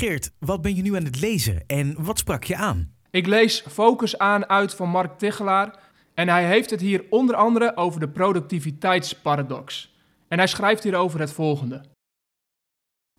Geert, 0.00 0.30
wat 0.38 0.62
ben 0.62 0.74
je 0.76 0.82
nu 0.82 0.96
aan 0.96 1.04
het 1.04 1.20
lezen 1.20 1.64
en 1.66 2.04
wat 2.04 2.18
sprak 2.18 2.44
je 2.44 2.56
aan? 2.56 2.94
Ik 3.10 3.26
lees 3.26 3.64
Focus 3.68 4.18
aan 4.18 4.48
uit 4.48 4.74
van 4.74 4.88
Mark 4.88 5.18
Tichelaar 5.18 5.78
en 6.14 6.28
hij 6.28 6.46
heeft 6.46 6.70
het 6.70 6.80
hier 6.80 7.04
onder 7.10 7.34
andere 7.34 7.76
over 7.76 8.00
de 8.00 8.08
productiviteitsparadox. 8.08 9.94
En 10.28 10.38
hij 10.38 10.46
schrijft 10.46 10.82
hierover 10.82 11.20
het 11.20 11.32
volgende. 11.32 11.82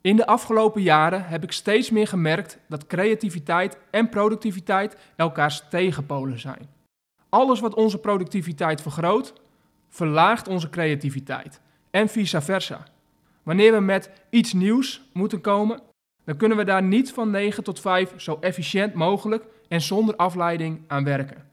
In 0.00 0.16
de 0.16 0.26
afgelopen 0.26 0.82
jaren 0.82 1.26
heb 1.26 1.42
ik 1.42 1.52
steeds 1.52 1.90
meer 1.90 2.06
gemerkt 2.06 2.58
dat 2.68 2.86
creativiteit 2.86 3.78
en 3.90 4.08
productiviteit 4.08 4.96
elkaars 5.16 5.62
tegenpolen 5.70 6.38
zijn. 6.38 6.68
Alles 7.28 7.60
wat 7.60 7.74
onze 7.74 7.98
productiviteit 7.98 8.82
vergroot, 8.82 9.32
verlaagt 9.88 10.48
onze 10.48 10.70
creativiteit 10.70 11.60
en 11.90 12.08
vice 12.08 12.40
versa. 12.40 12.86
Wanneer 13.42 13.72
we 13.72 13.80
met 13.80 14.10
iets 14.30 14.52
nieuws 14.52 15.02
moeten 15.12 15.40
komen, 15.40 15.80
dan 16.26 16.36
kunnen 16.36 16.56
we 16.56 16.64
daar 16.64 16.82
niet 16.82 17.12
van 17.12 17.30
9 17.30 17.64
tot 17.64 17.80
5 17.80 18.12
zo 18.16 18.38
efficiënt 18.40 18.94
mogelijk 18.94 19.44
en 19.68 19.80
zonder 19.80 20.16
afleiding 20.16 20.80
aan 20.86 21.04
werken. 21.04 21.44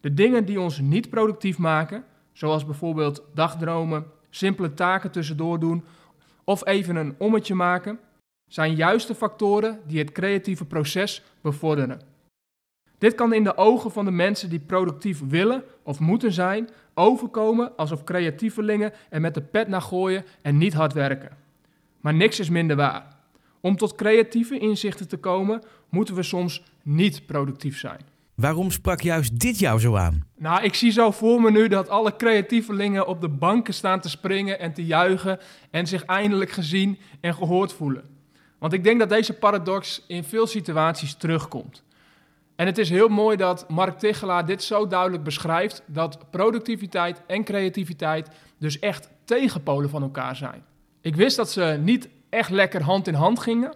De 0.00 0.14
dingen 0.14 0.44
die 0.44 0.60
ons 0.60 0.78
niet 0.78 1.10
productief 1.10 1.58
maken, 1.58 2.04
zoals 2.32 2.64
bijvoorbeeld 2.64 3.22
dagdromen, 3.34 4.06
simpele 4.30 4.74
taken 4.74 5.10
tussendoor 5.10 5.60
doen 5.60 5.84
of 6.44 6.66
even 6.66 6.96
een 6.96 7.14
ommetje 7.18 7.54
maken, 7.54 7.98
zijn 8.46 8.74
juist 8.74 9.08
de 9.08 9.14
factoren 9.14 9.80
die 9.86 9.98
het 9.98 10.12
creatieve 10.12 10.64
proces 10.64 11.22
bevorderen. 11.40 12.00
Dit 12.98 13.14
kan 13.14 13.32
in 13.32 13.44
de 13.44 13.56
ogen 13.56 13.90
van 13.90 14.04
de 14.04 14.10
mensen 14.10 14.50
die 14.50 14.58
productief 14.58 15.20
willen 15.28 15.64
of 15.82 16.00
moeten 16.00 16.32
zijn, 16.32 16.68
overkomen 16.94 17.76
alsof 17.76 18.04
creatievelingen 18.04 18.92
er 19.10 19.20
met 19.20 19.34
de 19.34 19.42
pet 19.42 19.68
naar 19.68 19.82
gooien 19.82 20.24
en 20.42 20.58
niet 20.58 20.74
hard 20.74 20.92
werken. 20.92 21.36
Maar 22.00 22.14
niks 22.14 22.40
is 22.40 22.48
minder 22.48 22.76
waar. 22.76 23.15
Om 23.66 23.76
tot 23.76 23.94
creatieve 23.94 24.58
inzichten 24.58 25.08
te 25.08 25.16
komen, 25.16 25.62
moeten 25.88 26.14
we 26.14 26.22
soms 26.22 26.62
niet 26.82 27.26
productief 27.26 27.78
zijn. 27.78 28.00
Waarom 28.34 28.70
sprak 28.70 29.00
juist 29.00 29.40
dit 29.40 29.58
jou 29.58 29.80
zo 29.80 29.96
aan? 29.96 30.26
Nou, 30.36 30.62
ik 30.62 30.74
zie 30.74 30.90
zo 30.90 31.10
voor 31.10 31.40
me 31.40 31.50
nu 31.50 31.68
dat 31.68 31.88
alle 31.88 32.16
creatievelingen 32.16 33.06
op 33.06 33.20
de 33.20 33.28
banken 33.28 33.74
staan 33.74 34.00
te 34.00 34.08
springen 34.08 34.60
en 34.60 34.72
te 34.72 34.84
juichen 34.84 35.38
en 35.70 35.86
zich 35.86 36.04
eindelijk 36.04 36.50
gezien 36.50 36.98
en 37.20 37.34
gehoord 37.34 37.72
voelen. 37.72 38.04
Want 38.58 38.72
ik 38.72 38.84
denk 38.84 38.98
dat 38.98 39.08
deze 39.08 39.32
paradox 39.32 40.04
in 40.06 40.24
veel 40.24 40.46
situaties 40.46 41.14
terugkomt. 41.14 41.82
En 42.56 42.66
het 42.66 42.78
is 42.78 42.90
heel 42.90 43.08
mooi 43.08 43.36
dat 43.36 43.68
Mark 43.68 43.98
Tichelaar 43.98 44.46
dit 44.46 44.62
zo 44.62 44.86
duidelijk 44.86 45.22
beschrijft 45.22 45.82
dat 45.86 46.30
productiviteit 46.30 47.22
en 47.26 47.44
creativiteit 47.44 48.28
dus 48.58 48.78
echt 48.78 49.10
tegenpolen 49.24 49.90
van 49.90 50.02
elkaar 50.02 50.36
zijn. 50.36 50.62
Ik 51.00 51.16
wist 51.16 51.36
dat 51.36 51.50
ze 51.50 51.78
niet 51.82 52.08
echt 52.28 52.50
lekker 52.50 52.82
hand 52.82 53.06
in 53.06 53.14
hand 53.14 53.38
gingen, 53.38 53.74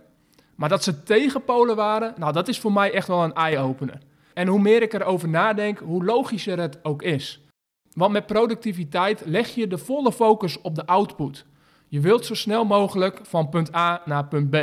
maar 0.54 0.68
dat 0.68 0.84
ze 0.84 1.02
tegenpolen 1.02 1.76
waren, 1.76 2.14
nou 2.16 2.32
dat 2.32 2.48
is 2.48 2.60
voor 2.60 2.72
mij 2.72 2.92
echt 2.92 3.06
wel 3.06 3.24
een 3.24 3.34
eye-opener. 3.34 3.98
En 4.34 4.46
hoe 4.46 4.60
meer 4.60 4.82
ik 4.82 4.92
erover 4.92 5.28
nadenk, 5.28 5.78
hoe 5.78 6.04
logischer 6.04 6.58
het 6.58 6.84
ook 6.84 7.02
is. 7.02 7.44
Want 7.92 8.12
met 8.12 8.26
productiviteit 8.26 9.22
leg 9.24 9.48
je 9.48 9.66
de 9.66 9.78
volle 9.78 10.12
focus 10.12 10.60
op 10.60 10.74
de 10.74 10.86
output. 10.86 11.44
Je 11.88 12.00
wilt 12.00 12.26
zo 12.26 12.34
snel 12.34 12.64
mogelijk 12.64 13.20
van 13.22 13.48
punt 13.48 13.74
A 13.74 14.02
naar 14.04 14.26
punt 14.26 14.50
B. 14.50 14.56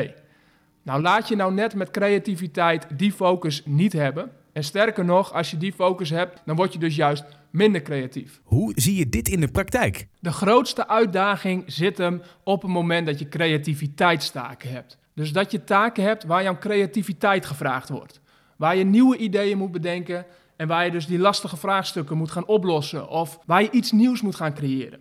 Nou, 0.84 1.02
laat 1.02 1.28
je 1.28 1.36
nou 1.36 1.54
net 1.54 1.76
met 1.76 1.92
creativiteit 1.92 2.88
die 2.98 3.12
focus 3.12 3.62
niet 3.66 3.94
hebben. 3.94 4.32
En 4.58 4.64
sterker 4.64 5.06
nog, 5.06 5.34
als 5.34 5.52
je 5.52 5.58
die 5.58 5.74
focus 5.74 6.10
hebt, 6.10 6.42
dan 6.46 6.56
word 6.56 6.74
je 6.74 6.80
dus 6.80 6.96
juist 6.96 7.24
minder 7.50 7.82
creatief. 7.82 8.42
Hoe 8.44 8.72
zie 8.76 8.96
je 8.96 9.10
dit 9.10 9.28
in 9.28 9.40
de 9.40 9.48
praktijk? 9.48 10.08
De 10.20 10.32
grootste 10.32 10.88
uitdaging 10.88 11.64
zit 11.66 11.98
hem 11.98 12.22
op 12.44 12.62
het 12.62 12.72
moment 12.72 13.06
dat 13.06 13.20
je 13.20 13.30
creativiteitstaken 13.30 14.70
hebt. 14.70 14.98
Dus 15.14 15.32
dat 15.32 15.52
je 15.52 15.64
taken 15.64 16.04
hebt 16.04 16.24
waar 16.24 16.44
jouw 16.44 16.58
creativiteit 16.58 17.46
gevraagd 17.46 17.90
wordt. 17.90 18.20
Waar 18.56 18.76
je 18.76 18.84
nieuwe 18.84 19.18
ideeën 19.18 19.58
moet 19.58 19.72
bedenken 19.72 20.26
en 20.56 20.68
waar 20.68 20.86
je 20.86 20.92
dus 20.92 21.08
die 21.08 21.20
lastige 21.20 21.58
vraagstukken 21.58 22.18
moet 22.18 22.32
gaan 22.32 22.48
oplossen 22.48 23.10
of 23.10 23.40
waar 23.46 23.62
je 23.62 23.72
iets 23.72 23.92
nieuws 23.92 24.22
moet 24.22 24.36
gaan 24.36 24.54
creëren. 24.54 25.00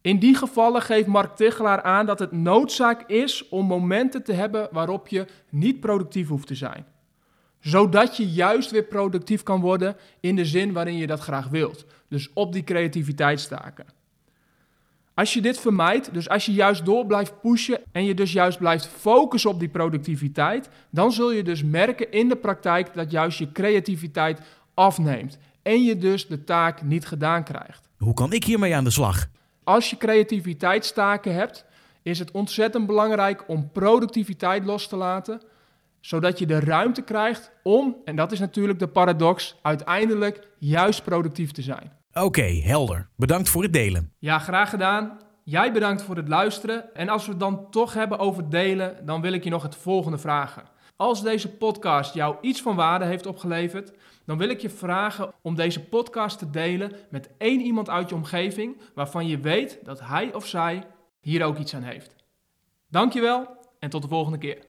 In 0.00 0.18
die 0.18 0.34
gevallen 0.34 0.82
geeft 0.82 1.06
Mark 1.06 1.36
Tichelaar 1.36 1.82
aan 1.82 2.06
dat 2.06 2.18
het 2.18 2.32
noodzaak 2.32 3.02
is 3.10 3.48
om 3.48 3.66
momenten 3.66 4.22
te 4.22 4.32
hebben 4.32 4.68
waarop 4.70 5.08
je 5.08 5.26
niet 5.48 5.80
productief 5.80 6.28
hoeft 6.28 6.46
te 6.46 6.54
zijn. 6.54 6.91
Zodat 7.62 8.16
je 8.16 8.30
juist 8.30 8.70
weer 8.70 8.84
productief 8.84 9.42
kan 9.42 9.60
worden 9.60 9.96
in 10.20 10.36
de 10.36 10.44
zin 10.44 10.72
waarin 10.72 10.96
je 10.96 11.06
dat 11.06 11.20
graag 11.20 11.48
wilt. 11.48 11.84
Dus 12.08 12.30
op 12.32 12.52
die 12.52 12.64
creativiteitstaken. 12.64 13.86
Als 15.14 15.34
je 15.34 15.40
dit 15.40 15.60
vermijdt, 15.60 16.14
dus 16.14 16.28
als 16.28 16.46
je 16.46 16.52
juist 16.52 16.84
door 16.84 17.06
blijft 17.06 17.40
pushen 17.40 17.80
en 17.92 18.04
je 18.04 18.14
dus 18.14 18.32
juist 18.32 18.58
blijft 18.58 18.86
focussen 18.86 19.50
op 19.50 19.58
die 19.58 19.68
productiviteit, 19.68 20.68
dan 20.90 21.12
zul 21.12 21.32
je 21.32 21.42
dus 21.42 21.62
merken 21.62 22.12
in 22.12 22.28
de 22.28 22.36
praktijk 22.36 22.94
dat 22.94 23.10
juist 23.10 23.38
je 23.38 23.52
creativiteit 23.52 24.40
afneemt 24.74 25.38
en 25.62 25.82
je 25.82 25.98
dus 25.98 26.26
de 26.26 26.44
taak 26.44 26.82
niet 26.82 27.06
gedaan 27.06 27.44
krijgt. 27.44 27.88
Hoe 27.98 28.14
kan 28.14 28.32
ik 28.32 28.44
hiermee 28.44 28.74
aan 28.74 28.84
de 28.84 28.90
slag? 28.90 29.28
Als 29.64 29.90
je 29.90 29.96
creativiteitstaken 29.96 31.34
hebt, 31.34 31.64
is 32.02 32.18
het 32.18 32.30
ontzettend 32.30 32.86
belangrijk 32.86 33.44
om 33.46 33.70
productiviteit 33.72 34.64
los 34.64 34.88
te 34.88 34.96
laten, 34.96 35.40
zodat 36.02 36.38
je 36.38 36.46
de 36.46 36.60
ruimte 36.60 37.02
krijgt 37.02 37.50
om, 37.62 37.96
en 38.04 38.16
dat 38.16 38.32
is 38.32 38.38
natuurlijk 38.38 38.78
de 38.78 38.88
paradox, 38.88 39.58
uiteindelijk 39.62 40.48
juist 40.58 41.04
productief 41.04 41.50
te 41.52 41.62
zijn. 41.62 41.92
Oké, 42.12 42.42
helder. 42.42 43.08
Bedankt 43.16 43.48
voor 43.48 43.62
het 43.62 43.72
delen. 43.72 44.12
Ja, 44.18 44.38
graag 44.38 44.70
gedaan. 44.70 45.18
Jij 45.44 45.72
bedankt 45.72 46.02
voor 46.02 46.16
het 46.16 46.28
luisteren. 46.28 46.94
En 46.94 47.08
als 47.08 47.24
we 47.24 47.30
het 47.30 47.40
dan 47.40 47.70
toch 47.70 47.94
hebben 47.94 48.18
over 48.18 48.48
delen, 48.48 49.06
dan 49.06 49.20
wil 49.20 49.32
ik 49.32 49.44
je 49.44 49.50
nog 49.50 49.62
het 49.62 49.76
volgende 49.76 50.18
vragen. 50.18 50.62
Als 50.96 51.22
deze 51.22 51.48
podcast 51.48 52.14
jou 52.14 52.36
iets 52.40 52.62
van 52.62 52.76
waarde 52.76 53.04
heeft 53.04 53.26
opgeleverd, 53.26 53.92
dan 54.24 54.38
wil 54.38 54.48
ik 54.48 54.60
je 54.60 54.70
vragen 54.70 55.32
om 55.42 55.54
deze 55.54 55.84
podcast 55.84 56.38
te 56.38 56.50
delen 56.50 56.92
met 57.10 57.30
één 57.38 57.60
iemand 57.60 57.90
uit 57.90 58.08
je 58.08 58.14
omgeving 58.14 58.80
waarvan 58.94 59.26
je 59.26 59.38
weet 59.38 59.78
dat 59.84 60.00
hij 60.00 60.34
of 60.34 60.46
zij 60.46 60.82
hier 61.20 61.44
ook 61.44 61.58
iets 61.58 61.74
aan 61.74 61.82
heeft. 61.82 62.14
Dankjewel 62.88 63.46
en 63.78 63.90
tot 63.90 64.02
de 64.02 64.08
volgende 64.08 64.38
keer. 64.38 64.58